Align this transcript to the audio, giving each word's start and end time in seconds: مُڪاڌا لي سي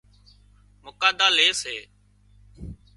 مُڪاڌا 0.83 1.27
لي 1.37 1.47
سي 1.61 1.75